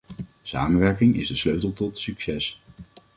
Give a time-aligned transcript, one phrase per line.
[0.43, 2.61] Samenwerking is de sleutel tot succes.